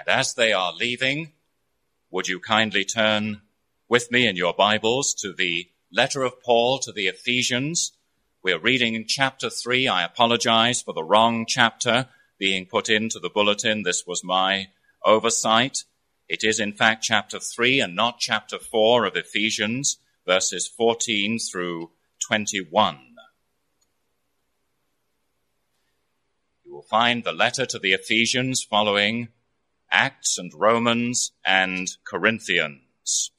[0.00, 1.32] And as they are leaving,
[2.10, 3.42] would you kindly turn
[3.86, 7.92] with me in your Bibles to the letter of Paul to the Ephesians?
[8.42, 9.88] We're reading in chapter 3.
[9.88, 12.08] I apologize for the wrong chapter
[12.38, 13.82] being put into the bulletin.
[13.82, 14.68] This was my
[15.04, 15.84] oversight.
[16.30, 21.90] It is in fact chapter 3 and not chapter 4 of Ephesians, verses 14 through
[22.20, 23.00] 21.
[26.64, 29.28] You will find the letter to the Ephesians following
[29.90, 33.32] Acts and Romans and Corinthians.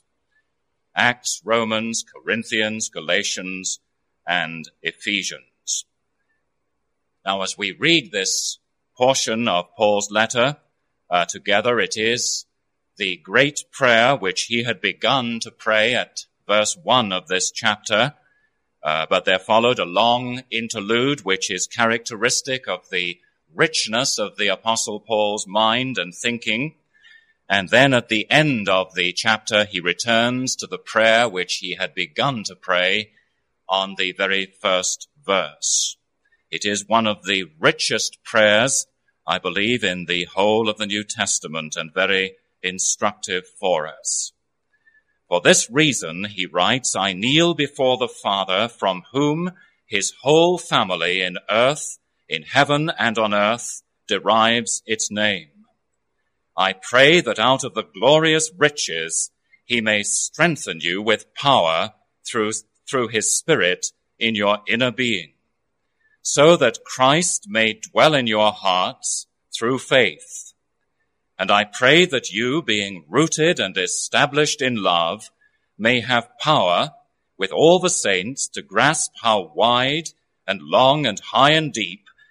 [0.95, 3.80] Acts, Romans, Corinthians, Galatians,
[4.27, 5.85] and Ephesians.
[7.25, 8.59] Now, as we read this
[8.98, 10.58] portion of Paul's letter
[11.09, 12.45] uh, together, it is
[12.97, 18.13] the great prayer which he had begun to pray at verse 1 of this chapter.
[18.83, 23.20] Uh, but there followed a long interlude, which is characteristic of the
[23.55, 26.75] richness of the apostle Paul's mind and thinking.
[27.49, 31.75] And then at the end of the chapter, he returns to the prayer which he
[31.75, 33.11] had begun to pray
[33.67, 35.97] on the very first verse.
[36.49, 38.88] It is one of the richest prayers,
[39.25, 44.33] I believe, in the whole of the New Testament and very instructive for us.
[45.30, 49.52] For this reason, he writes, I kneel before the Father from whom
[49.86, 51.99] his whole family in earth
[52.31, 55.49] in heaven and on earth derives its name.
[56.57, 59.31] I pray that out of the glorious riches
[59.65, 61.91] he may strengthen you with power
[62.25, 62.53] through,
[62.89, 63.87] through his spirit
[64.17, 65.33] in your inner being,
[66.21, 70.53] so that Christ may dwell in your hearts through faith.
[71.37, 75.31] And I pray that you, being rooted and established in love,
[75.77, 76.91] may have power
[77.37, 80.09] with all the saints to grasp how wide
[80.47, 82.05] and long and high and deep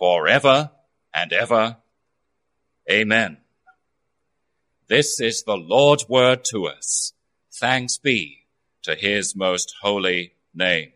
[0.00, 0.70] forever
[1.14, 1.76] and ever.
[2.90, 3.36] Amen.
[4.88, 7.12] This is the Lord's word to us.
[7.52, 8.46] Thanks be
[8.82, 10.92] to his most holy name.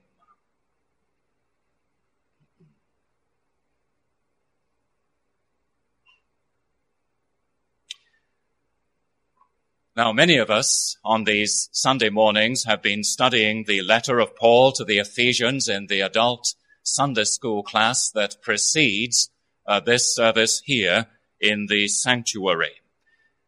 [9.97, 14.73] Now, many of us on these Sunday mornings have been studying the letter of Paul
[14.73, 16.55] to the Ephesians in the adult
[16.85, 19.31] Sunday school class that precedes
[19.67, 21.07] uh, this service here
[21.41, 22.75] in the sanctuary.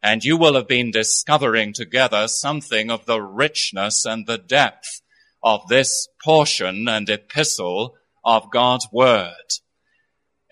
[0.02, 5.02] And you will have been discovering together something of the richness and the depth
[5.42, 9.60] of this portion and epistle of God's Word.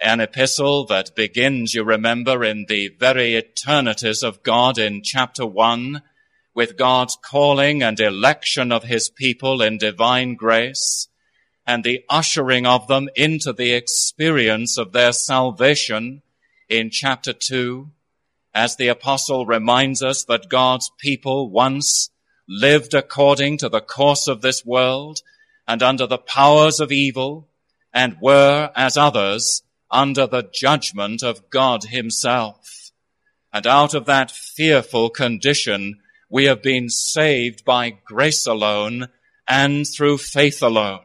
[0.01, 6.03] An epistle that begins, you remember, in the very eternities of God in chapter one,
[6.55, 11.09] with God's calling and election of his people in divine grace,
[11.67, 16.23] and the ushering of them into the experience of their salvation
[16.69, 17.91] in chapter 2,
[18.55, 22.11] as the apostle reminds us that God's people once
[22.49, 25.21] lived according to the course of this world
[25.67, 27.49] and under the powers of evil
[27.93, 32.91] and were, as others, under the judgment of God himself.
[33.53, 39.09] And out of that fearful condition, we have been saved by grace alone
[39.47, 41.05] and through faith alone.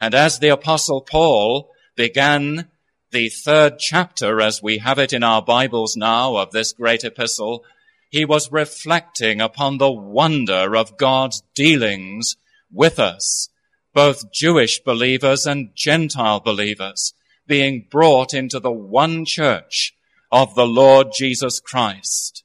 [0.00, 2.68] And as the apostle Paul began
[3.10, 7.64] the third chapter as we have it in our Bibles now of this great epistle,
[8.08, 12.36] he was reflecting upon the wonder of God's dealings
[12.72, 13.48] with us,
[13.92, 17.14] both Jewish believers and Gentile believers
[17.46, 19.94] being brought into the one church
[20.30, 22.44] of the Lord Jesus Christ.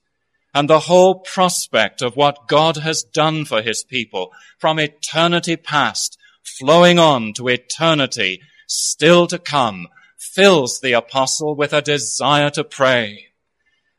[0.54, 6.18] And the whole prospect of what God has done for his people from eternity past
[6.60, 9.88] flowing on to eternity still to come,
[10.18, 13.28] fills the apostle with a desire to pray.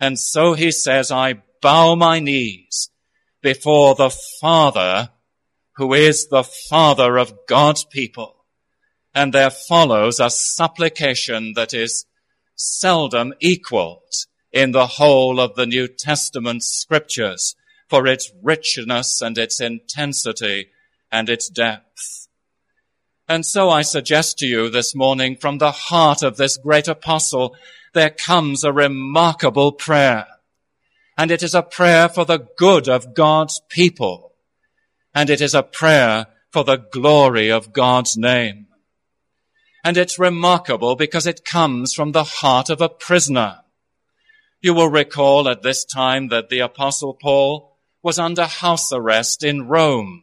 [0.00, 2.90] And so he says, I bow my knees
[3.42, 4.10] before the
[4.40, 5.10] Father
[5.76, 8.44] who is the Father of God's people.
[9.14, 12.06] And there follows a supplication that is
[12.54, 14.12] seldom equaled
[14.52, 17.54] in the whole of the New Testament scriptures
[17.88, 20.68] for its richness and its intensity
[21.12, 22.25] and its depth.
[23.28, 27.56] And so I suggest to you this morning from the heart of this great apostle,
[27.92, 30.26] there comes a remarkable prayer.
[31.18, 34.34] And it is a prayer for the good of God's people.
[35.12, 38.66] And it is a prayer for the glory of God's name.
[39.82, 43.60] And it's remarkable because it comes from the heart of a prisoner.
[44.60, 49.66] You will recall at this time that the apostle Paul was under house arrest in
[49.66, 50.22] Rome,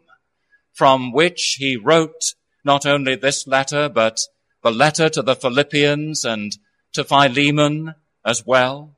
[0.74, 4.20] from which he wrote not only this letter, but
[4.64, 6.58] the letter to the Philippians and
[6.94, 7.96] to Philemon
[8.26, 8.96] as well.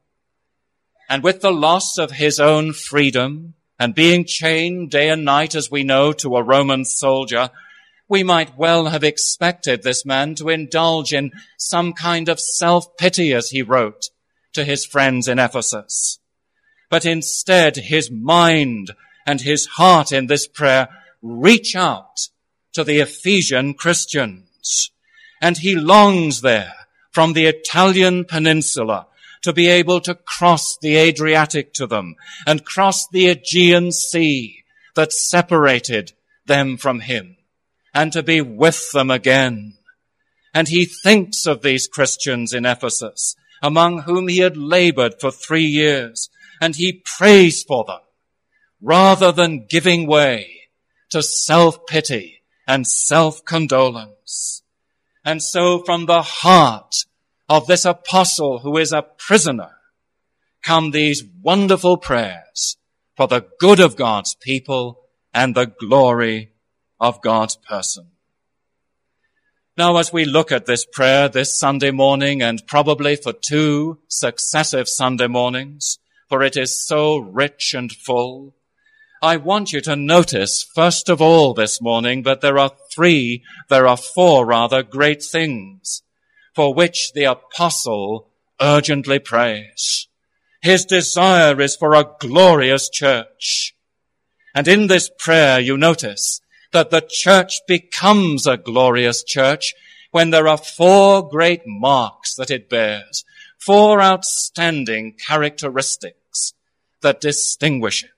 [1.10, 5.70] And with the loss of his own freedom and being chained day and night, as
[5.70, 7.50] we know, to a Roman soldier,
[8.08, 13.50] we might well have expected this man to indulge in some kind of self-pity as
[13.50, 14.10] he wrote
[14.54, 16.20] to his friends in Ephesus.
[16.90, 18.92] But instead, his mind
[19.26, 20.90] and his heart in this prayer
[21.22, 22.30] reach out
[22.76, 24.92] to the Ephesian Christians.
[25.42, 26.74] And he longs there
[27.10, 29.08] from the Italian peninsula
[29.44, 34.64] to be able to cross the Adriatic to them and cross the Aegean Sea
[34.96, 36.12] that separated
[36.46, 37.38] them from him
[37.94, 39.76] and to be with them again.
[40.54, 45.64] And he thinks of these Christians in Ephesus among whom he had labored for three
[45.64, 46.30] years
[46.60, 48.02] and he prays for them
[48.82, 50.64] rather than giving way
[51.12, 52.35] to self-pity
[52.68, 54.64] and self-condolence.
[55.24, 56.96] And so from the heart
[57.48, 59.72] of this apostle who is a prisoner
[60.64, 62.78] come these wonderful prayers
[63.16, 65.02] for the good of God's people
[65.34, 66.52] and the glory
[67.00, 68.08] of God's person.
[69.78, 74.88] Now, as we look at this prayer this Sunday morning and probably for two successive
[74.88, 78.55] Sunday mornings, for it is so rich and full,
[79.22, 83.88] I want you to notice, first of all this morning, that there are three, there
[83.88, 86.04] are four rather great things
[86.54, 88.30] for which the apostle
[88.62, 90.08] urgently prays.
[90.62, 93.76] His desire is for a glorious church.
[94.54, 96.40] And in this prayer, you notice
[96.72, 99.74] that the church becomes a glorious church
[100.12, 103.26] when there are four great marks that it bears,
[103.60, 106.54] four outstanding characteristics
[107.02, 108.10] that distinguish it.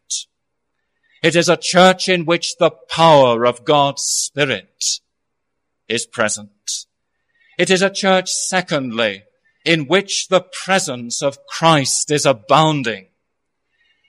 [1.27, 5.01] It is a church in which the power of God's Spirit
[5.89, 6.85] is present.
[7.57, 9.24] It is a church, secondly,
[9.65, 13.07] in which the presence of Christ is abounding.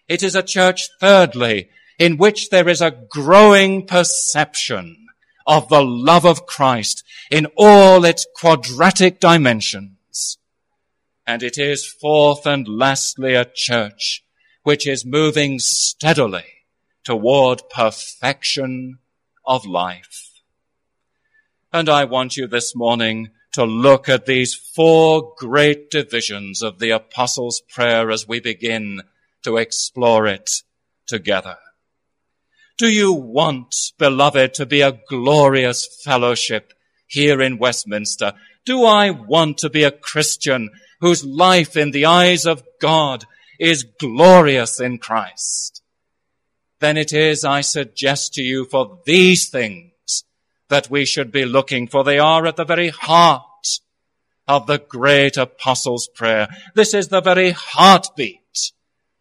[0.07, 5.09] It is a church, thirdly, in which there is a growing perception
[5.45, 10.39] of the love of Christ in all its quadratic dimensions.
[11.27, 14.23] And it is fourth and lastly a church
[14.63, 16.45] which is moving steadily
[17.05, 18.99] toward perfection
[19.47, 20.43] of life.
[21.73, 26.91] And I want you this morning to look at these four great divisions of the
[26.91, 29.03] apostles' prayer as we begin
[29.43, 30.51] to explore it
[31.07, 31.57] together.
[32.79, 36.73] Do you want, beloved, to be a glorious fellowship
[37.09, 38.35] here in Westminster?
[38.65, 40.71] Do I want to be a Christian
[41.01, 43.25] whose life in the eyes of God
[43.59, 45.78] is glorious in Christ?
[46.81, 50.25] Then it is, I suggest to you, for these things
[50.69, 53.43] that we should be looking, for they are at the very heart
[54.47, 56.49] of the great apostle's prayer.
[56.75, 58.73] This is the very heartbeat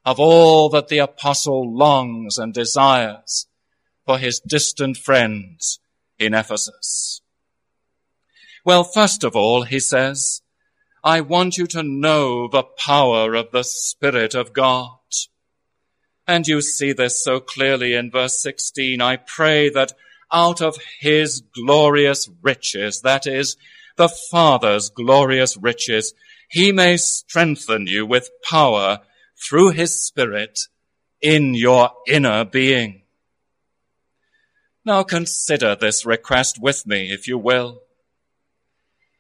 [0.06, 3.48] of all that the apostle longs and desires
[4.06, 5.80] for his distant friends
[6.18, 7.22] in Ephesus.
[8.64, 10.42] Well, first of all, he says,
[11.04, 14.92] I want you to know the power of the Spirit of God.
[16.28, 19.02] And you see this so clearly in verse 16.
[19.02, 19.94] I pray that
[20.32, 23.56] out of his glorious riches, that is,
[23.96, 26.14] the Father's glorious riches,
[26.50, 29.00] he may strengthen you with power
[29.38, 30.60] through his Spirit
[31.22, 33.02] in your inner being.
[34.86, 37.82] Now consider this request with me, if you will.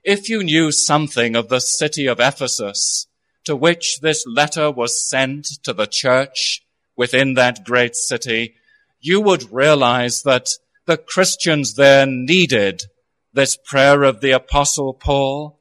[0.04, 3.08] If you knew something of the city of Ephesus,
[3.44, 6.64] to which this letter was sent to the church
[6.98, 8.56] within that great city,
[9.00, 10.50] you would realize that
[10.86, 12.84] the Christians there needed
[13.32, 15.60] this prayer of the apostle Paul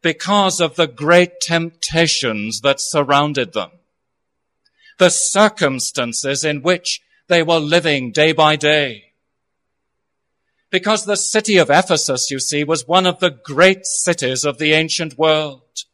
[0.00, 3.70] because of the great temptations that surrounded them.
[4.98, 9.12] The circumstances in which they were living day by day.
[10.70, 14.72] Because the city of Ephesus, you see, was one of the great cities of the
[14.72, 15.84] ancient world,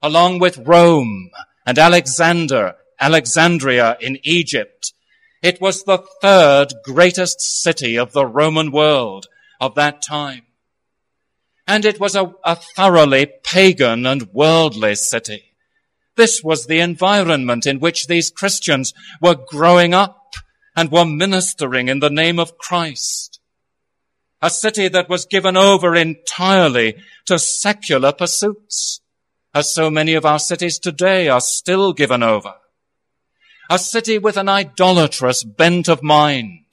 [0.00, 1.30] along with Rome
[1.66, 4.94] and Alexander, Alexandria in Egypt.
[5.42, 9.26] It was the third greatest city of the Roman world
[9.60, 10.42] of that time.
[11.66, 15.42] And it was a, a thoroughly pagan and worldly city.
[16.16, 20.34] This was the environment in which these Christians were growing up
[20.76, 23.40] and were ministering in the name of Christ.
[24.40, 26.94] A city that was given over entirely
[27.26, 29.00] to secular pursuits,
[29.52, 32.54] as so many of our cities today are still given over.
[33.72, 36.66] A city with an idolatrous bent of mind.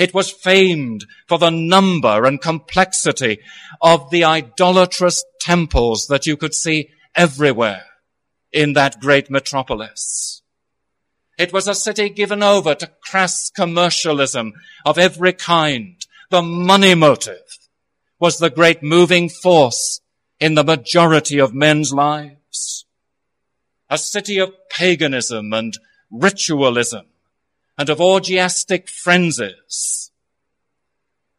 [0.00, 3.38] It was famed for the number and complexity
[3.80, 7.84] of the idolatrous temples that you could see everywhere
[8.50, 10.42] in that great metropolis.
[11.38, 14.52] It was a city given over to crass commercialism
[14.84, 16.04] of every kind.
[16.30, 17.46] The money motive
[18.18, 20.00] was the great moving force
[20.40, 22.86] in the majority of men's lives.
[23.88, 25.78] A city of paganism and
[26.10, 27.06] ritualism
[27.78, 30.10] and of orgiastic frenzies.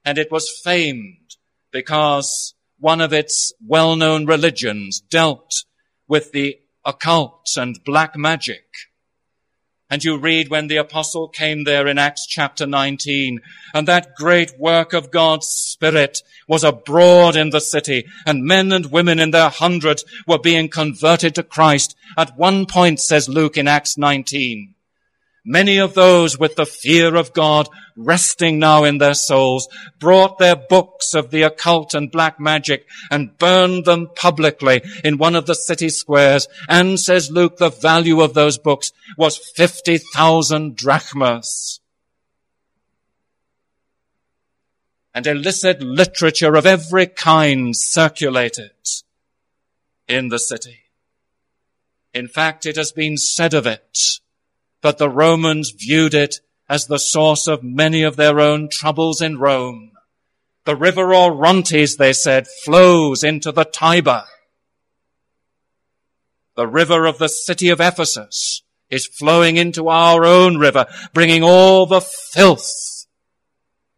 [0.04, 1.36] And it was famed
[1.72, 5.66] because one of its well-known religions dealt
[6.08, 8.66] with the occult and black magic.
[9.92, 13.42] And you read when the apostle came there in Acts chapter 19,
[13.74, 18.86] and that great work of God's Spirit was abroad in the city, and men and
[18.86, 21.98] women in their hundreds were being converted to Christ.
[22.18, 24.74] At one point, says Luke in Acts 19,
[25.44, 27.68] Many of those with the fear of God
[27.98, 29.68] resting now in their souls
[29.98, 35.36] brought their books of the occult and black magic and burned them publicly in one
[35.36, 36.48] of the city squares.
[36.70, 41.80] And says Luke, the value of those books was 50,000 drachmas.
[45.14, 48.72] And illicit literature of every kind circulated
[50.08, 50.82] in the city.
[52.14, 53.98] In fact, it has been said of it
[54.82, 59.38] but the Romans viewed it as the source of many of their own troubles in
[59.38, 59.92] Rome.
[60.66, 64.26] The river Orontes, they said, flows into the Tiber.
[66.56, 71.86] The river of the city of Ephesus is flowing into our own river, bringing all
[71.86, 73.08] the filth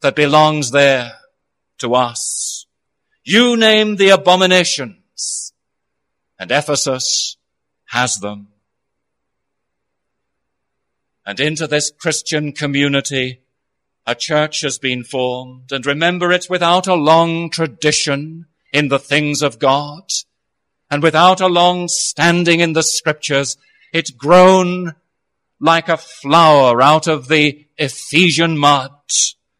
[0.02, 1.14] that belongs there
[1.80, 2.66] to us.
[3.24, 5.54] You name the abominations,
[6.38, 7.38] and Ephesus
[7.86, 8.53] has them.
[11.26, 13.42] And into this Christian community,
[14.06, 15.72] a church has been formed.
[15.72, 20.04] And remember, it's without a long tradition in the things of God
[20.90, 23.58] and without a long standing in the scriptures.
[23.94, 24.96] It's grown
[25.60, 28.92] like a flower out of the Ephesian mud,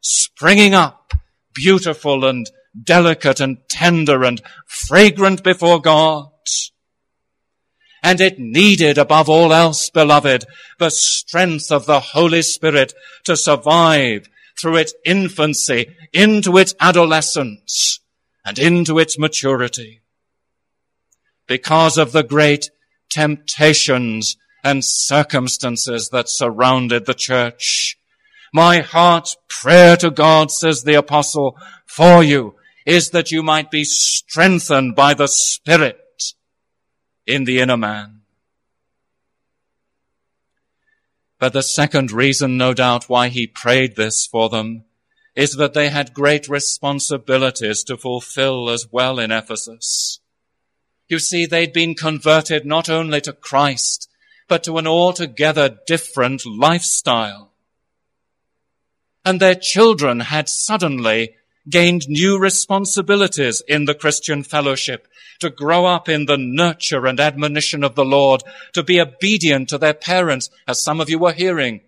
[0.02, 1.14] springing up
[1.54, 2.50] beautiful and
[2.82, 6.30] delicate and tender and fragrant before God.
[8.04, 10.46] And it needed above all else, beloved,
[10.78, 12.94] the strength of the Holy Spirit
[13.24, 14.28] to survive
[14.60, 18.02] through its infancy into its adolescence
[18.46, 20.02] and into its maturity.
[21.48, 22.70] Because of the great
[23.10, 27.98] temptations and circumstances that surrounded the church.
[28.54, 32.56] My heart's prayer to God, says the apostle, for you
[32.86, 35.98] is that you might be strengthened by the Spirit
[37.26, 38.22] in the inner man.
[41.40, 44.86] But the second reason, no doubt, why he prayed this for them
[45.36, 50.20] is that they had great responsibilities to fulfill as well in Ephesus.
[51.10, 54.10] You see, they'd been converted not only to Christ,
[54.48, 57.52] but to an altogether different lifestyle.
[59.26, 61.36] And their children had suddenly
[61.70, 65.08] gained new responsibilities in the Christian fellowship
[65.40, 68.44] to grow up in the nurture and admonition of the Lord,
[68.74, 71.82] to be obedient to their parents, as some of you were hearing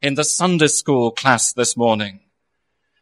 [0.00, 2.20] in the Sunday school class this morning.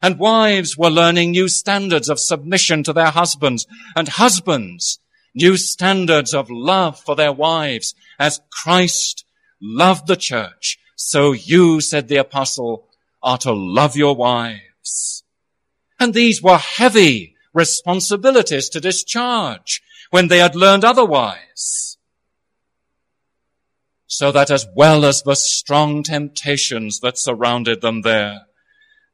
[0.03, 5.01] And wives were learning new standards of submission to their husbands, and husbands
[5.37, 9.25] new standards of love for their wives, as Christ
[9.61, 10.79] loved the church.
[10.97, 12.89] So you, said the apostle,
[13.23, 15.23] are to love your wives.
[15.99, 21.97] And these were heavy responsibilities to discharge when they had learned otherwise.
[24.07, 28.47] So that as well as the strong temptations that surrounded them there,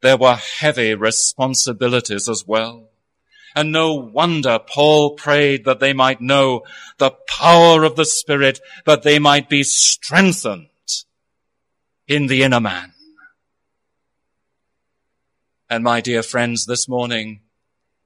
[0.02, 2.90] there were heavy responsibilities as well.
[3.54, 6.62] And no wonder Paul prayed that they might know
[6.98, 10.68] the power of the Spirit, that they might be strengthened
[12.08, 12.92] in the inner man.
[15.73, 17.41] And my dear friends, this morning,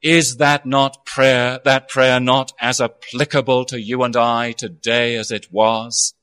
[0.00, 5.32] is that not prayer, that prayer not as applicable to you and I today as
[5.32, 6.14] it was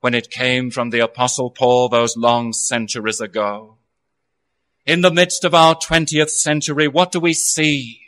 [0.00, 3.76] when it came from the apostle Paul those long centuries ago?
[4.86, 8.00] In the midst of our 20th century, what do we see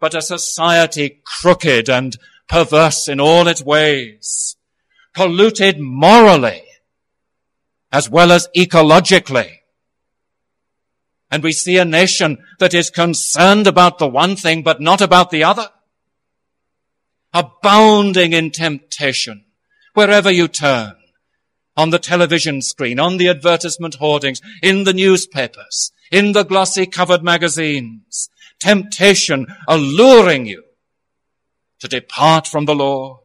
[0.00, 2.16] but a society crooked and
[2.48, 4.56] perverse in all its ways?
[5.14, 6.64] polluted morally
[7.92, 9.57] as well as ecologically.
[11.30, 15.30] And we see a nation that is concerned about the one thing but not about
[15.30, 15.68] the other.
[17.34, 19.44] Abounding in temptation
[19.94, 20.94] wherever you turn.
[21.76, 27.22] On the television screen, on the advertisement hoardings, in the newspapers, in the glossy covered
[27.22, 28.30] magazines.
[28.58, 30.64] Temptation alluring you
[31.78, 33.20] to depart from the Lord.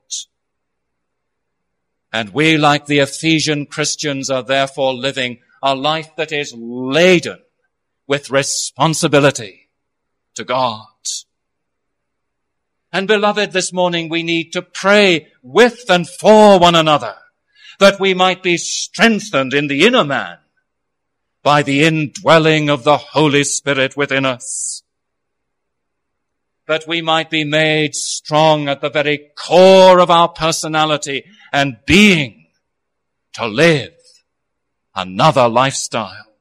[2.12, 7.43] And we, like the Ephesian Christians, are therefore living a life that is laden
[8.07, 9.69] with responsibility
[10.36, 10.88] to God.
[12.93, 17.15] And beloved, this morning we need to pray with and for one another
[17.79, 20.38] that we might be strengthened in the inner man
[21.41, 24.83] by the indwelling of the Holy Spirit within us.
[26.67, 32.45] That we might be made strong at the very core of our personality and being
[33.33, 33.95] to live
[34.95, 36.33] another lifestyle.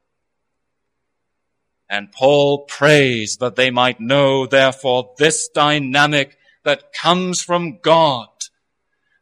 [1.92, 8.28] And Paul prays that they might know, therefore, this dynamic that comes from God,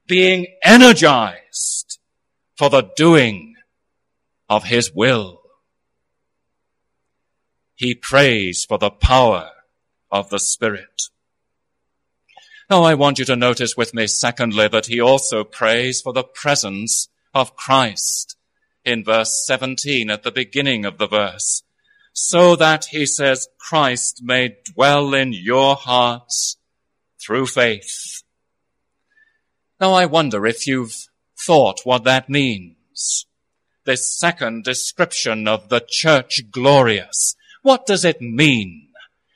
[0.06, 1.98] being energized
[2.56, 3.56] for the doing
[4.48, 5.40] of his will.
[7.74, 9.50] He prays for the power
[10.12, 11.08] of the Spirit.
[12.70, 16.22] Now I want you to notice with me, secondly, that he also prays for the
[16.22, 18.36] presence of Christ
[18.84, 21.64] in verse 17 at the beginning of the verse.
[22.12, 26.56] So that, he says, Christ may dwell in your hearts
[27.20, 28.22] through faith.
[29.80, 33.26] Now I wonder if you've thought what that means.
[33.84, 37.34] This second description of the church glorious.
[37.62, 38.88] What does it mean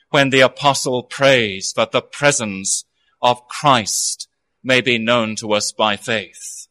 [0.09, 2.85] when the apostle prays that the presence
[3.21, 4.27] of Christ
[4.63, 6.64] may be known to us by faith.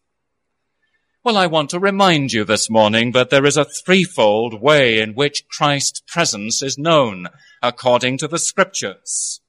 [1.25, 5.15] Well, I want to remind you this morning that there is a threefold way in
[5.15, 7.29] which Christ's presence is known
[7.63, 9.41] according to the scriptures.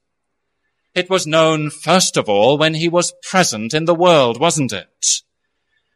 [0.94, 5.06] It was known first of all when he was present in the world, wasn't it?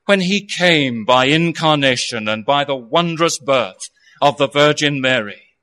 [0.04, 3.88] When he came by incarnation and by the wondrous birth
[4.20, 5.56] of the Virgin Mary.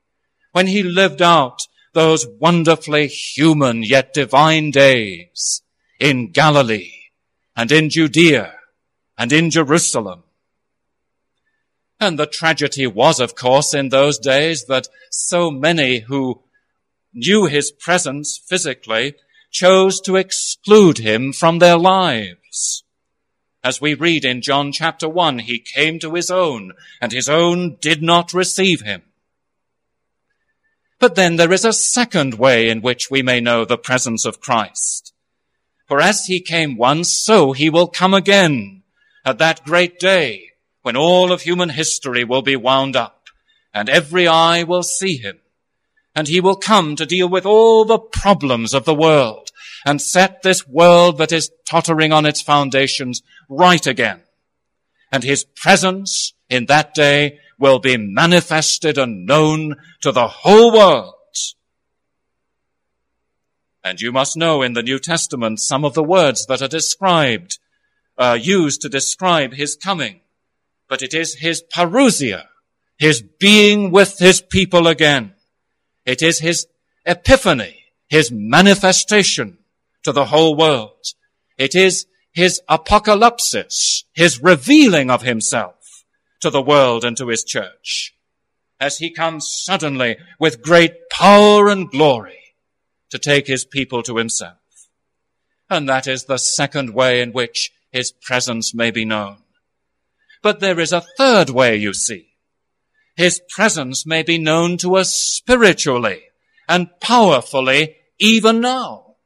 [0.50, 1.60] When he lived out
[1.92, 5.62] those wonderfully human yet divine days
[6.00, 7.04] in Galilee
[7.54, 8.57] and in Judea
[9.18, 10.22] and in Jerusalem.
[12.00, 16.42] And the tragedy was, of course, in those days that so many who
[17.12, 19.16] knew his presence physically
[19.50, 22.84] chose to exclude him from their lives.
[23.64, 27.76] As we read in John chapter 1, he came to his own, and his own
[27.80, 29.02] did not receive him.
[31.00, 34.40] But then there is a second way in which we may know the presence of
[34.40, 35.12] Christ.
[35.86, 38.77] For as he came once, so he will come again
[39.24, 40.50] at that great day
[40.82, 43.26] when all of human history will be wound up
[43.74, 45.38] and every eye will see him.
[46.14, 49.50] And he will come to deal with all the problems of the world
[49.84, 54.22] and set this world that is tottering on its foundations right again.
[55.12, 61.14] And his presence in that day will be manifested and known to the whole world.
[63.84, 67.58] And you must know in the New Testament some of the words that are described,
[68.18, 70.20] uh, used to describe his coming.
[70.88, 72.44] But it is his parousia,
[72.98, 75.34] his being with his people again.
[76.04, 76.66] It is his
[77.06, 79.58] epiphany, his manifestation
[80.02, 81.04] to the whole world.
[81.56, 86.04] It is his apocalypsis, his revealing of himself
[86.40, 88.14] to the world and to his church
[88.80, 92.54] as he comes suddenly with great power and glory
[93.10, 94.56] to take his people to himself.
[95.70, 99.38] And that is the second way in which his presence may be known.
[100.42, 102.28] But there is a third way, you see.
[103.16, 106.22] His presence may be known to us spiritually
[106.68, 109.16] and powerfully even now.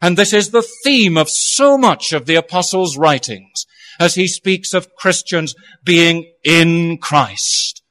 [0.00, 3.66] And this is the theme of so much of the apostles' writings
[4.00, 7.82] as he speaks of Christians being in Christ.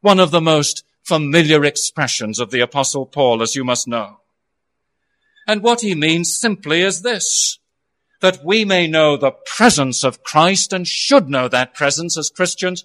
[0.00, 4.18] One of the most familiar expressions of the apostle Paul, as you must know.
[5.46, 7.58] And what he means simply is this,
[8.22, 12.84] that we may know the presence of Christ and should know that presence as Christians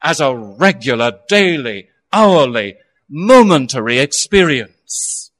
[0.00, 2.76] as a regular, daily, hourly,
[3.10, 5.32] momentary experience.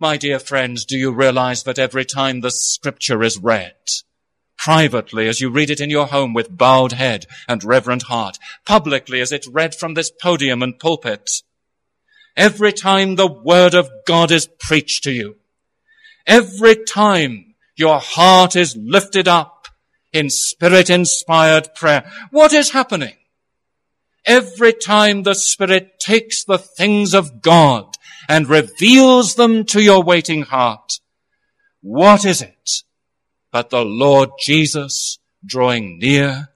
[0.00, 3.74] My dear friends, do you realize that every time the scripture is read,
[4.58, 9.20] privately as you read it in your home with bowed head and reverent heart, publicly
[9.20, 11.30] as it's read from this podium and pulpit.
[12.36, 15.36] Every time the word of God is preached to you,
[16.26, 17.49] every time
[17.80, 19.66] your heart is lifted up
[20.12, 22.10] in spirit inspired prayer.
[22.30, 23.14] What is happening?
[24.26, 27.94] Every time the Spirit takes the things of God
[28.28, 31.00] and reveals them to your waiting heart,
[31.80, 32.82] what is it
[33.50, 36.50] but the Lord Jesus drawing near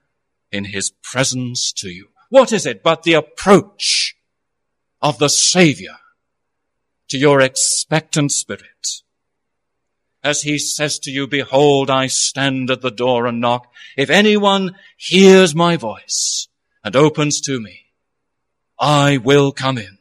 [0.53, 2.09] in his presence to you?
[2.29, 4.15] What is it but the approach
[5.01, 5.97] of the Savior
[7.09, 9.03] to your expectant spirit?
[10.25, 13.71] As he says to you, behold, I stand at the door and knock.
[13.95, 16.49] If anyone hears my voice
[16.83, 17.93] and opens to me,
[18.81, 19.99] I will come in.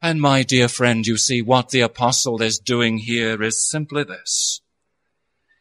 [0.00, 4.62] And my dear friend, you see what the apostle is doing here is simply this.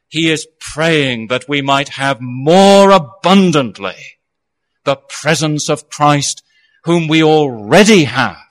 [0.07, 4.19] He is praying that we might have more abundantly
[4.85, 6.43] the presence of Christ
[6.83, 8.46] whom we already have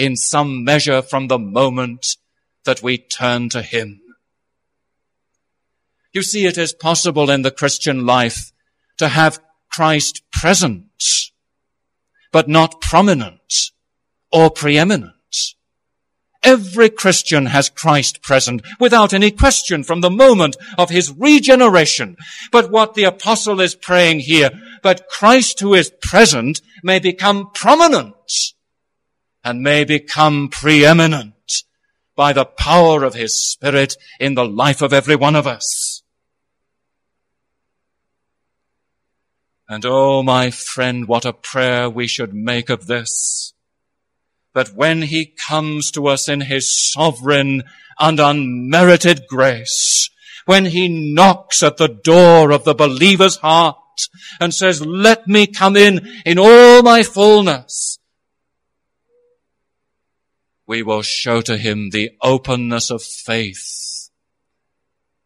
[0.00, 2.16] in some measure from the moment
[2.64, 4.00] that we turn to Him.
[6.12, 8.50] You see, it is possible in the Christian life
[8.96, 10.86] to have Christ present,
[12.32, 13.70] but not prominent
[14.32, 15.12] or preeminent.
[16.42, 22.16] Every Christian has Christ present without any question from the moment of his regeneration.
[22.50, 24.50] But what the apostle is praying here,
[24.82, 28.14] that Christ who is present may become prominent
[29.44, 31.34] and may become preeminent
[32.14, 36.02] by the power of his spirit in the life of every one of us.
[39.68, 43.54] And oh, my friend, what a prayer we should make of this
[44.54, 47.62] that when he comes to us in his sovereign
[47.98, 50.10] and unmerited grace,
[50.44, 53.76] when he knocks at the door of the believer's heart
[54.40, 57.99] and says, let me come in in all my fullness,
[60.70, 64.08] we will show to him the openness of faith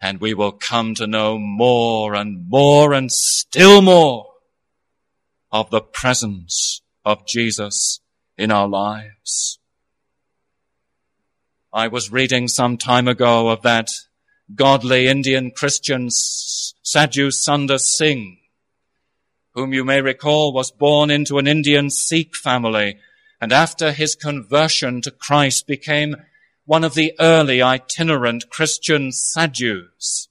[0.00, 4.24] and we will come to know more and more and still more
[5.52, 8.00] of the presence of Jesus
[8.38, 9.58] in our lives.
[11.74, 13.90] I was reading some time ago of that
[14.54, 18.38] godly Indian Christian Sadhu Sundar Singh,
[19.52, 22.96] whom you may recall was born into an Indian Sikh family
[23.44, 26.16] and after his conversion to Christ became
[26.64, 30.28] one of the early itinerant Christian sadhus.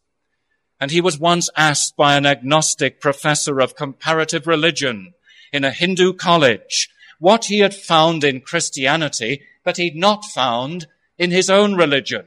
[0.80, 5.14] And he was once asked by an agnostic professor of comparative religion
[5.52, 10.88] in a Hindu college what he had found in Christianity that he'd not found
[11.20, 12.26] in his own religion.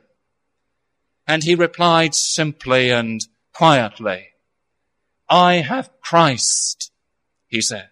[1.26, 4.28] And he replied simply and quietly,
[5.28, 6.92] I have Christ,
[7.48, 7.88] he said.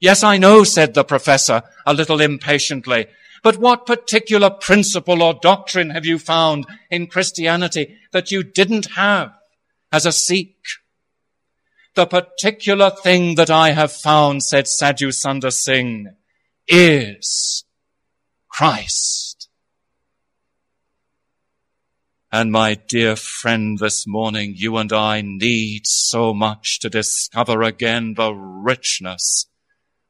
[0.00, 3.06] Yes, I know, said the professor a little impatiently,
[3.42, 9.32] but what particular principle or doctrine have you found in Christianity that you didn't have
[9.90, 10.56] as a Sikh?
[11.94, 16.14] The particular thing that I have found, said Sadhu Sundar Singh,
[16.68, 17.64] is
[18.48, 19.48] Christ.
[22.30, 28.14] And my dear friend, this morning, you and I need so much to discover again
[28.14, 29.46] the richness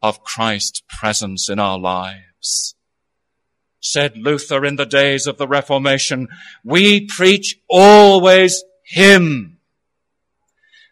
[0.02, 2.74] of Christ's presence in our lives.
[3.80, 6.28] Said Luther in the days of the Reformation,
[6.64, 9.58] we preach always Him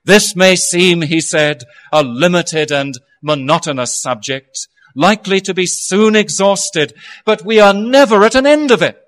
[0.07, 6.95] this may seem, he said, a limited and monotonous subject, likely to be soon exhausted,
[7.25, 9.03] but we are never at an end of it.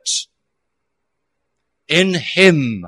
[1.87, 2.85] In him,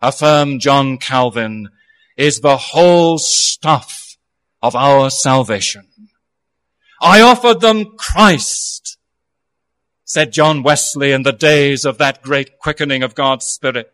[0.00, 1.70] affirmed John Calvin,
[2.16, 4.16] is the whole stuff
[4.62, 5.87] of our salvation.
[7.00, 8.98] I offered them Christ,
[10.04, 13.92] said John Wesley in the days of that great quickening of God's Spirit.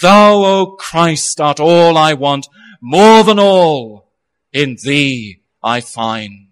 [0.00, 2.48] Thou, O Christ, art all I want,
[2.80, 4.12] more than all
[4.52, 6.48] in thee I find,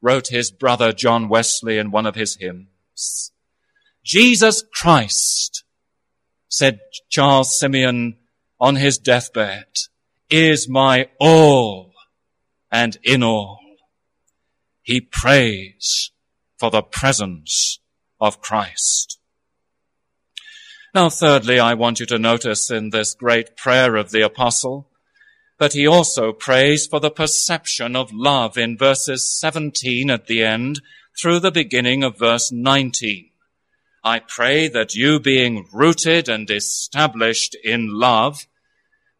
[0.00, 3.32] wrote his brother John Wesley in one of his hymns.
[4.02, 5.64] Jesus Christ,
[6.48, 8.16] said Charles Simeon
[8.58, 9.66] on his deathbed,
[10.30, 11.92] is my all
[12.70, 13.59] and in all.
[14.82, 16.10] He prays
[16.58, 17.80] for the presence
[18.20, 19.18] of Christ.
[20.94, 24.88] Now, thirdly, I want you to notice in this great prayer of the apostle
[25.58, 30.80] that he also prays for the perception of love in verses 17 at the end
[31.20, 33.30] through the beginning of verse 19.
[34.02, 38.46] I pray that you being rooted and established in love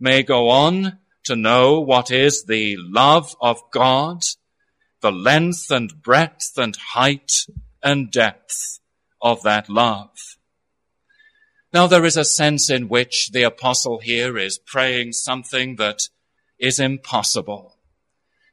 [0.00, 4.22] may go on to know what is the love of God,
[5.00, 7.32] the length and breadth and height
[7.82, 8.80] and depth
[9.22, 10.10] of that love.
[11.72, 16.08] Now there is a sense in which the apostle here is praying something that
[16.58, 17.76] is impossible.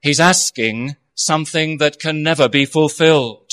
[0.02, 3.52] He's asking something that can never be fulfilled,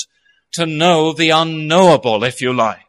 [0.53, 2.79] to know the unknowable, if you like.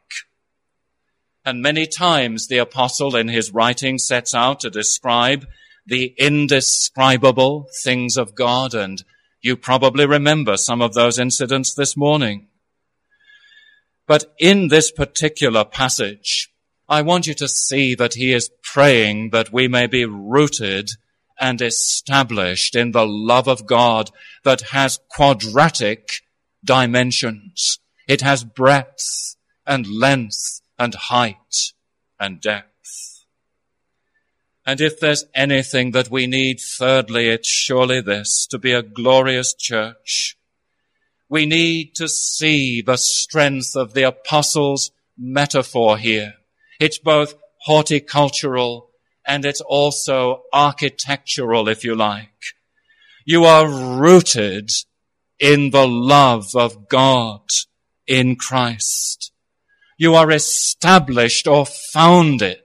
[1.45, 5.47] And many times the apostle in his writing sets out to describe
[5.87, 9.03] the indescribable things of God, and
[9.47, 12.49] you probably remember some of those incidents this morning.
[14.09, 16.53] But in this particular passage,
[16.89, 20.89] I want you to see that he is praying that we may be rooted
[21.39, 24.11] and established in the love of God
[24.43, 26.09] that has quadratic
[26.65, 27.79] dimensions.
[28.09, 31.73] It has breadth and length and height
[32.19, 32.76] and depth.
[34.67, 39.55] And if there's anything that we need, thirdly, it's surely this, to be a glorious
[39.55, 40.37] church.
[41.29, 46.35] We need to see the strength of the apostles' metaphor here.
[46.81, 48.91] It's both horticultural
[49.27, 52.55] and it's also architectural, if you like.
[53.25, 54.71] You are rooted
[55.39, 57.43] in the love of God
[58.07, 59.33] in Christ.
[59.99, 62.63] You are established or founded,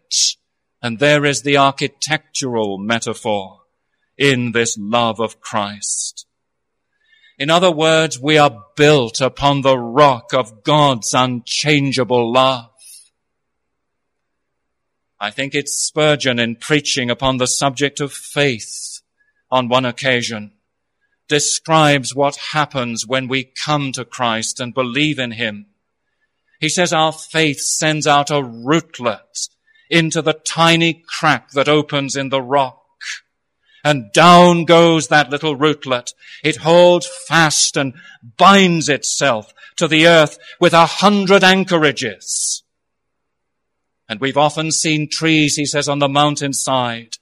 [0.82, 3.62] and there is the architectural metaphor
[4.18, 6.26] in this love of Christ.
[7.38, 12.70] In other words, we are built upon the rock of God's unchangeable love.
[15.20, 19.02] I think it's Spurgeon in preaching upon the subject of faith
[19.50, 20.52] on one occasion
[21.28, 25.68] describes what happens when we come to Christ and believe in Him.
[26.60, 29.50] He says our faith sends out a rootlet
[29.92, 32.80] into the tiny crack that opens in the rock.
[33.84, 36.14] And down goes that little rootlet.
[36.44, 37.94] It holds fast and
[38.38, 42.64] binds itself to the earth with a hundred anchorages.
[44.08, 47.16] And we've often seen trees, he says, on the mountainside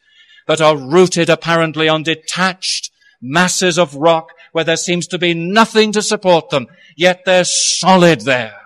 [0.47, 5.91] that are rooted apparently on detached masses of rock where there seems to be nothing
[5.91, 8.58] to support them, yet they're solid there.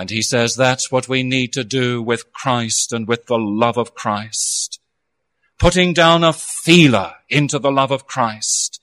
[0.00, 3.76] And he says that's what we need to do with Christ and with the love
[3.76, 4.80] of Christ.
[5.58, 8.80] Putting down a feeler into the love of Christ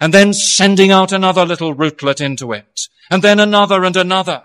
[0.00, 4.44] and then sending out another little rootlet into it and then another and another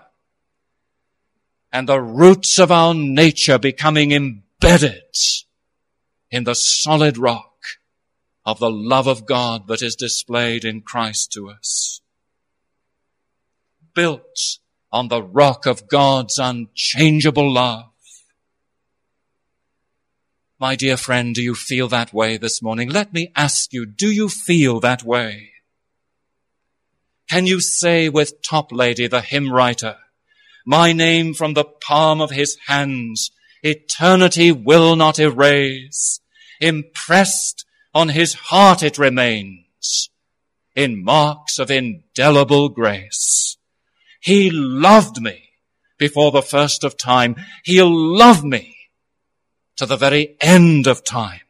[1.72, 5.16] and the roots of our nature becoming embedded
[6.30, 7.54] in the solid rock
[8.44, 12.02] of the love of God that is displayed in Christ to us.
[13.94, 14.58] Built
[14.92, 17.90] on the rock of God's unchangeable love.
[20.58, 22.88] My dear friend, do you feel that way this morning?
[22.88, 25.50] Let me ask you, do you feel that way?
[27.28, 29.96] Can you say with Toplady, the hymn writer,
[30.64, 33.30] my name from the palm of his hands.
[33.62, 36.20] Eternity will not erase.
[36.60, 40.10] Impressed on his heart it remains
[40.74, 43.56] in marks of indelible grace.
[44.22, 45.50] He loved me
[45.98, 47.34] before the first of time.
[47.64, 48.76] He'll love me
[49.76, 51.40] to the very end of time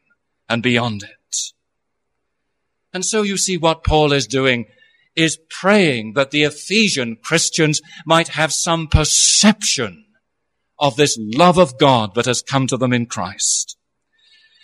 [0.48, 1.36] and beyond it.
[2.94, 4.66] And so you see what Paul is doing
[5.14, 10.06] is praying that the Ephesian Christians might have some perception
[10.78, 13.76] of this love of God that has come to them in Christ.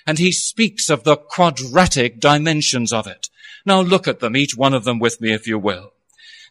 [0.07, 3.29] And he speaks of the quadratic dimensions of it.
[3.67, 5.93] Now look at them, each one of them with me, if you will.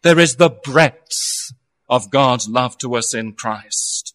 [0.03, 1.53] There is the breadth
[1.89, 4.13] of God's love to us in Christ.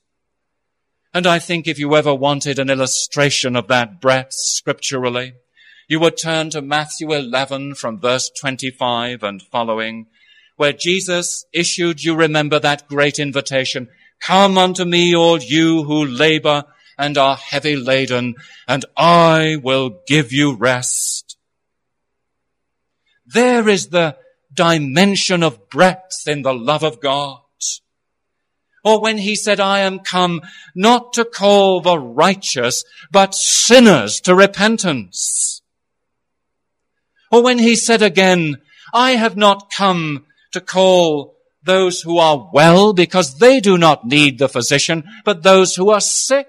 [1.14, 5.34] And I think if you ever wanted an illustration of that breadth scripturally,
[5.88, 10.06] you would turn to Matthew 11 from verse 25 and following,
[10.56, 13.88] where Jesus issued, you remember that great invitation,
[14.20, 16.64] come unto me all you who labor
[16.96, 18.36] and are heavy laden,
[18.68, 21.36] and I will give you rest.
[23.26, 24.16] There is the
[24.52, 27.38] dimension of breadth in the love of God.
[28.84, 30.42] Or when he said, I am come
[30.74, 35.62] not to call the righteous, but sinners to repentance.
[37.30, 38.56] Or when he said again,
[38.92, 44.38] I have not come to call those who are well because they do not need
[44.38, 46.48] the physician, but those who are sick.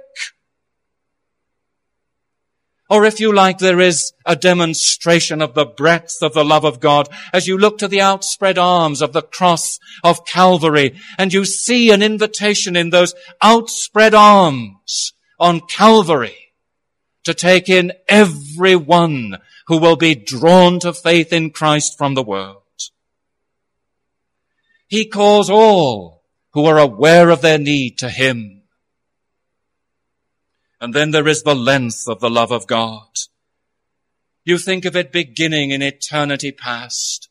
[2.93, 6.79] Or if you like, there is a demonstration of the breadth of the love of
[6.79, 11.43] God as you look to the outspread arms of the cross of Calvary and you
[11.43, 16.37] see an invitation in those outspread arms on Calvary
[17.23, 22.21] to take in every one who will be drawn to faith in Christ from the
[22.21, 22.61] world.
[24.85, 28.62] He calls all who are aware of their need to Him.
[30.83, 33.07] And then there is the length of the love of God.
[34.43, 37.29] You think of it beginning in eternity past,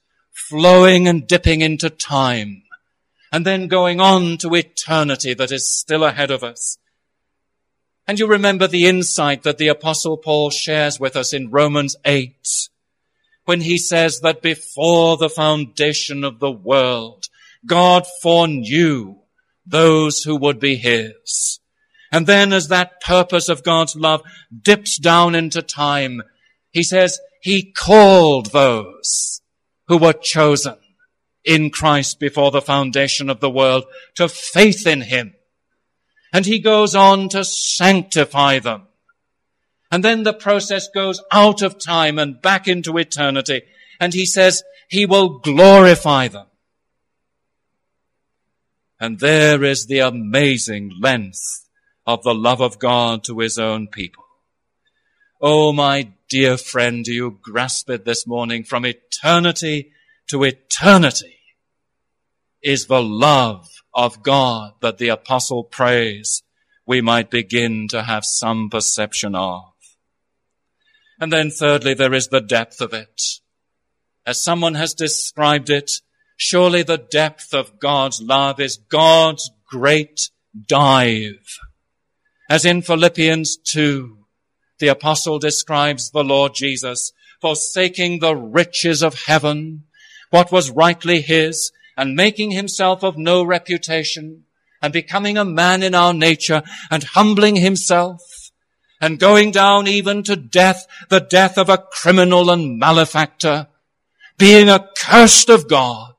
[0.48, 2.62] flowing and dipping into time,
[3.30, 6.78] and then going on to eternity that is still ahead of us.
[8.08, 12.34] And you remember the insight that the apostle Paul shares with us in Romans 8,
[13.44, 17.26] when he says that before the foundation of the world,
[17.66, 19.16] God foreknew
[19.66, 21.60] those who would be his.
[22.12, 24.22] And then as that purpose of God's love
[24.62, 26.22] dips down into time,
[26.70, 29.40] he says he called those
[29.88, 30.76] who were chosen
[31.42, 33.84] in Christ before the foundation of the world
[34.16, 35.34] to faith in him.
[36.34, 38.86] And he goes on to sanctify them.
[39.90, 43.62] And then the process goes out of time and back into eternity.
[44.00, 46.46] And he says he will glorify them.
[49.00, 51.61] And there is the amazing length
[52.06, 54.24] of the love of God to his own people.
[55.40, 59.92] Oh, my dear friend, do you grasp it this morning from eternity
[60.28, 61.38] to eternity
[62.62, 66.42] is the love of God that the apostle prays
[66.86, 69.64] we might begin to have some perception of.
[71.20, 73.20] And then thirdly, there is the depth of it.
[74.26, 75.90] As someone has described it,
[76.36, 80.30] surely the depth of God's love is God's great
[80.66, 81.58] dive.
[82.52, 84.14] As in Philippians 2,
[84.78, 89.84] the apostle describes the Lord Jesus forsaking the riches of heaven,
[90.28, 94.44] what was rightly his, and making himself of no reputation,
[94.82, 98.20] and becoming a man in our nature, and humbling himself,
[99.00, 103.66] and going down even to death, the death of a criminal and malefactor,
[104.36, 106.12] being accursed of God,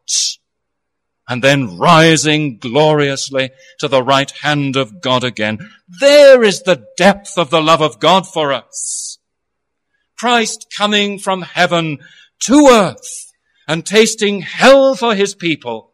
[1.33, 5.67] and then rising gloriously to the right hand of God again.
[5.99, 9.17] There is the depth of the love of God for us.
[10.15, 11.97] Christ coming from heaven
[12.41, 13.33] to earth
[13.67, 15.93] and tasting hell for his people,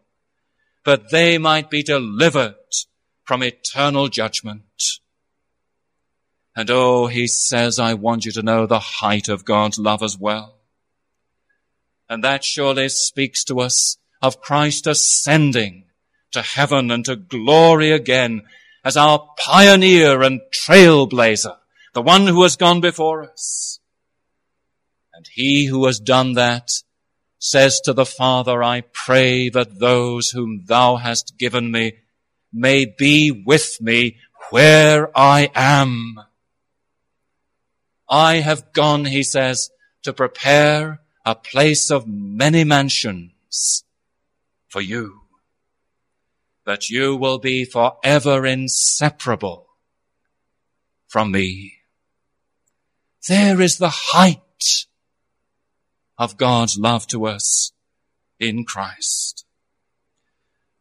[0.84, 2.56] but they might be delivered
[3.24, 4.64] from eternal judgment.
[6.54, 10.18] And oh, he says, I want you to know the height of God's love as
[10.18, 10.58] well.
[12.10, 15.86] And that surely speaks to us of Christ ascending
[16.32, 18.44] to heaven and to glory again
[18.84, 21.58] as our pioneer and trailblazer,
[21.94, 23.80] the one who has gone before us.
[25.14, 26.70] And he who has done that
[27.40, 31.94] says to the Father, I pray that those whom thou hast given me
[32.54, 34.18] may be with me
[34.50, 36.20] where I am.
[38.10, 39.70] I have gone, he says,
[40.04, 43.84] to prepare a place of many mansions
[44.70, 45.22] for you,
[46.66, 49.68] that you will be forever inseparable
[51.08, 51.74] from me.
[53.28, 54.86] There is the height
[56.18, 57.72] of God's love to us
[58.40, 59.46] in Christ.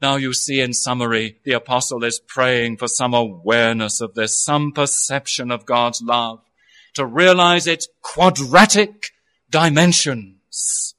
[0.00, 4.70] Now you see in summary, the apostle is praying for some awareness of this, some
[4.72, 6.40] perception of God's love,
[6.94, 9.10] to realize its quadratic
[9.50, 10.94] dimensions.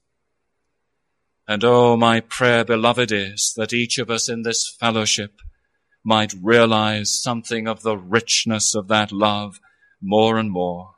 [1.50, 5.40] And oh, my prayer, beloved, is that each of us in this fellowship
[6.04, 9.58] might realize something of the richness of that love
[10.00, 10.94] more and more.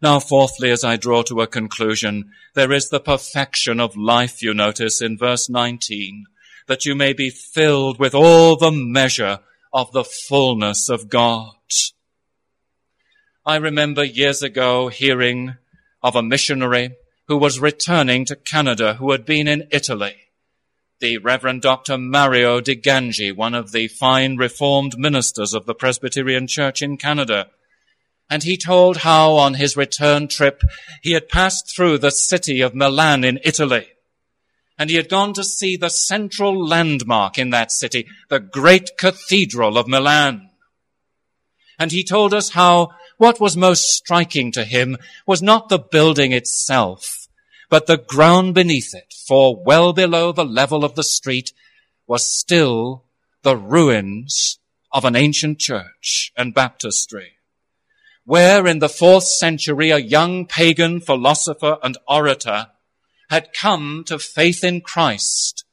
[0.00, 4.54] Now, fourthly, as I draw to a conclusion, there is the perfection of life, you
[4.54, 6.26] notice in verse 19,
[6.68, 9.40] that you may be filled with all the measure
[9.72, 11.54] of the fullness of God.
[13.44, 15.56] I remember years ago hearing
[16.04, 16.94] of a missionary
[17.28, 20.16] who was returning to Canada who had been in Italy.
[21.00, 21.98] The Reverend Dr.
[21.98, 27.48] Mario De Gangi, one of the fine reformed ministers of the Presbyterian Church in Canada,
[28.30, 30.62] and he told how on his return trip
[31.02, 33.88] he had passed through the city of Milan in Italy.
[34.78, 39.76] And he had gone to see the central landmark in that city, the great cathedral
[39.76, 40.48] of Milan.
[41.78, 42.92] And he told us how
[43.22, 47.28] what was most striking to him was not the building itself,
[47.70, 51.52] but the ground beneath it, for well below the level of the street
[52.08, 53.04] was still
[53.42, 54.58] the ruins
[54.90, 57.34] of an ancient church and baptistry
[58.24, 62.68] where in the fourth century a young pagan philosopher and orator
[63.30, 65.64] had come to faith in Christ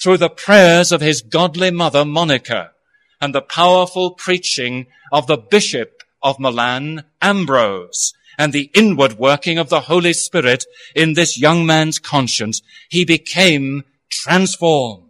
[0.00, 2.72] through the prayers of his godly mother Monica
[3.20, 9.68] and the powerful preaching of the bishop of Milan, Ambrose, and the inward working of
[9.68, 10.64] the Holy Spirit
[10.94, 15.02] in this young man's conscience, he became transformed.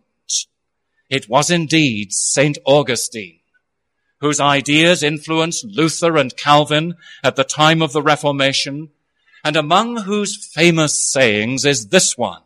[1.09, 2.59] it was indeed St.
[2.65, 3.39] Augustine,
[4.21, 8.91] whose ideas influenced Luther and Calvin at the time of the Reformation,
[9.45, 12.43] and among whose famous sayings is this one,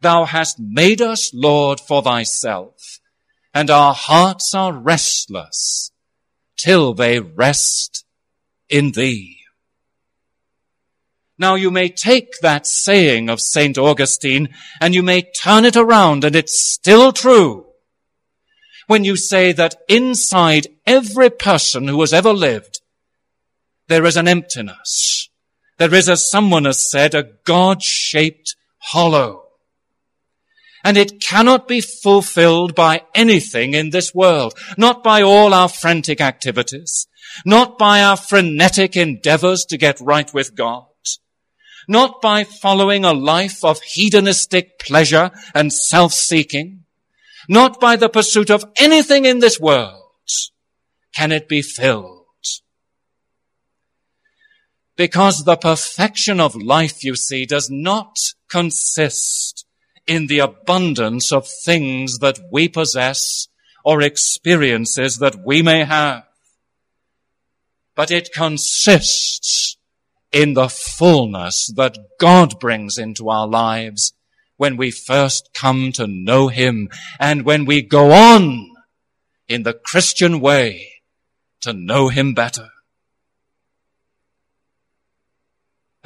[0.00, 3.00] Thou hast made us, Lord, for thyself,
[3.52, 5.90] and our hearts are restless
[6.58, 8.04] till they rest
[8.68, 9.38] in thee.
[11.38, 13.78] Now you may take that saying of St.
[13.78, 14.48] Augustine
[14.80, 17.66] and you may turn it around and it's still true.
[18.88, 22.80] When you say that inside every person who has ever lived,
[23.86, 25.30] there is an emptiness.
[25.78, 29.47] There is, as someone has said, a God-shaped hollow.
[30.88, 36.18] And it cannot be fulfilled by anything in this world, not by all our frantic
[36.18, 37.06] activities,
[37.44, 40.86] not by our frenetic endeavors to get right with God,
[41.88, 46.84] not by following a life of hedonistic pleasure and self-seeking,
[47.50, 50.04] not by the pursuit of anything in this world
[51.14, 52.24] can it be filled.
[54.96, 58.16] Because the perfection of life, you see, does not
[58.48, 59.66] consist
[60.08, 63.46] in the abundance of things that we possess
[63.84, 66.24] or experiences that we may have.
[67.94, 69.76] But it consists
[70.32, 74.14] in the fullness that God brings into our lives
[74.56, 76.88] when we first come to know Him
[77.20, 78.70] and when we go on
[79.46, 80.92] in the Christian way
[81.60, 82.70] to know Him better.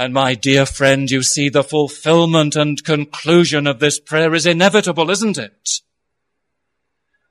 [0.02, 5.10] And my dear friend, you see the fulfillment and conclusion of this prayer is inevitable,
[5.10, 5.68] isn't it?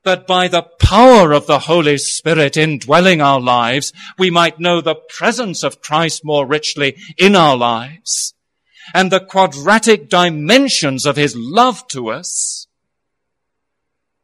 [0.04, 4.96] that by the power of the Holy Spirit indwelling our lives, we might know the
[4.96, 8.34] presence of Christ more richly in our lives
[8.96, 12.68] and the quadratic dimensions of his love to us.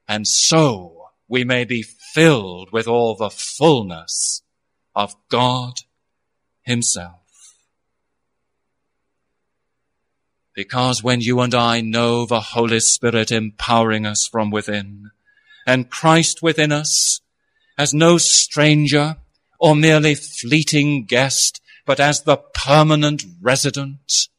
[0.07, 4.41] And so we may be filled with all the fullness
[4.95, 5.73] of God
[6.63, 7.26] himself.
[10.57, 15.11] Because when you and I know the Holy Spirit empowering us from within,
[15.67, 17.21] and Christ within us
[17.77, 19.17] as no stranger
[19.59, 24.29] or merely fleeting guest, but as the permanent resident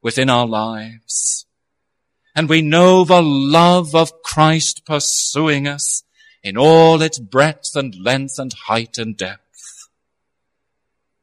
[0.00, 1.44] within our lives.
[2.34, 6.04] And we know the love of Christ pursuing us
[6.42, 9.90] in all its breadth and length and height and depth.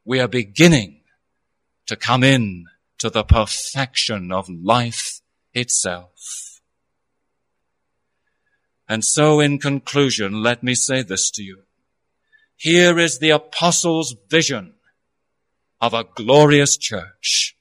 [0.05, 0.99] We are beginning
[1.87, 2.67] to come in
[2.99, 5.21] to the perfection of life
[5.53, 6.61] itself.
[8.89, 11.63] And so in conclusion, let me say this to you.
[12.55, 14.73] Here is the apostle's vision
[15.79, 17.55] of a glorious church.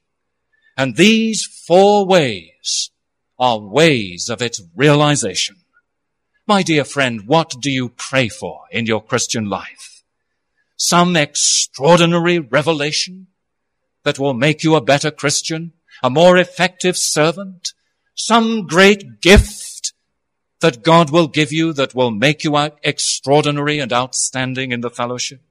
[0.75, 2.91] And these four ways
[3.37, 5.57] are ways of its realization.
[6.47, 10.03] My dear friend, what do you pray for in your Christian life?
[10.77, 13.27] Some extraordinary revelation
[14.07, 17.73] that will make you a better Christian, a more effective servant,
[18.15, 19.91] some great gift
[20.61, 25.41] that God will give you that will make you extraordinary and outstanding in the fellowship?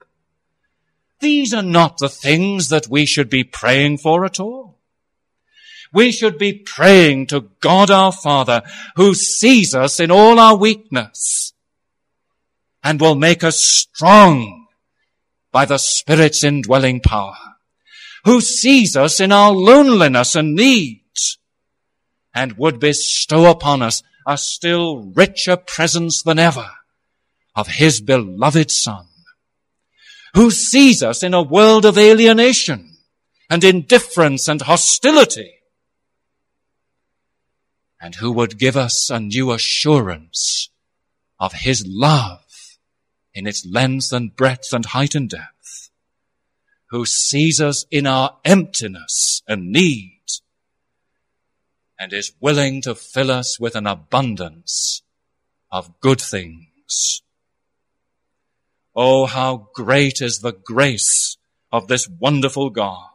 [1.20, 4.78] These are not the things that we should be praying for at all.
[5.92, 8.62] We should be praying to God our Father
[8.94, 11.52] who sees us in all our weakness
[12.82, 14.66] and will make us strong
[15.52, 17.36] by the Spirit's indwelling power,
[18.26, 21.38] who sees us in our loneliness and needs
[22.34, 26.68] and would bestow upon us a still richer presence than ever
[27.54, 29.06] of his beloved son,
[30.34, 32.96] who sees us in a world of alienation
[33.48, 35.54] and indifference and hostility,
[38.00, 40.68] and who would give us a new assurance
[41.38, 42.42] of his love
[43.32, 45.85] in its length and breadth and height and depth,
[46.90, 50.20] who sees us in our emptiness and need,
[51.98, 55.02] and is willing to fill us with an abundance
[55.70, 57.22] of good things.
[58.94, 61.36] Oh, how great is the grace
[61.72, 63.10] of this wonderful God.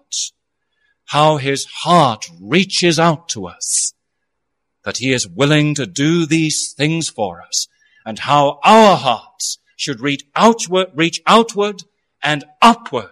[1.06, 3.94] How his heart reaches out to us,
[4.84, 7.68] that he is willing to do these things for us,
[8.06, 11.84] and how our hearts should reach outward, reach outward
[12.24, 13.12] and upward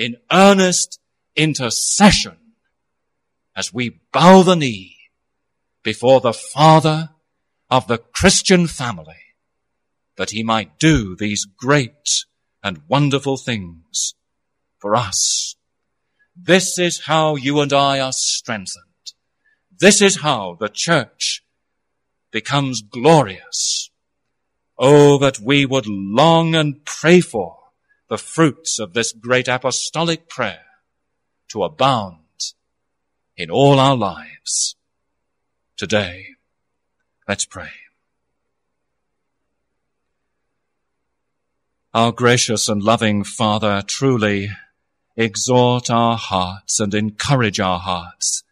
[0.00, 0.98] in earnest
[1.36, 2.38] intercession
[3.54, 4.96] as we bow the knee
[5.82, 7.10] before the Father
[7.70, 9.20] of the Christian family
[10.16, 12.24] that he might do these great
[12.64, 14.14] and wonderful things
[14.78, 15.54] for us.
[16.34, 19.12] This is how you and I are strengthened.
[19.78, 21.44] This is how the church
[22.30, 23.90] becomes glorious.
[24.78, 27.59] Oh, that we would long and pray for
[28.10, 30.66] the fruits of this great apostolic prayer
[31.48, 32.16] to abound
[33.36, 34.74] in all our lives.
[35.76, 36.26] Today,
[37.28, 37.70] let's pray.
[41.94, 44.50] Our gracious and loving Father, truly
[45.16, 48.42] exhort our hearts and encourage our hearts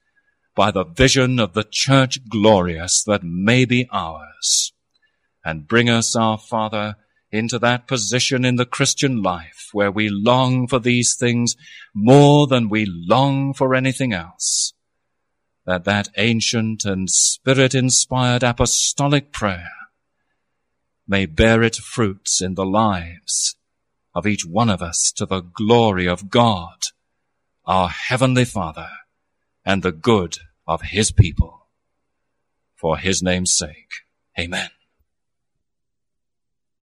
[0.55, 4.73] by the vision of the church glorious that may be ours
[5.45, 6.97] and bring us, our Father,
[7.31, 11.57] into that position in the Christian life where we long for these things
[11.95, 14.73] more than we long for anything else.
[15.67, 19.69] That that ancient and spirit inspired apostolic prayer
[21.07, 23.57] may bear its fruits in the lives
[24.15, 26.79] of each one of us to the glory of God,
[27.67, 28.89] our Heavenly Father,
[29.65, 31.67] and the good of His people.
[32.75, 33.91] For His name's sake.
[34.39, 34.71] Amen.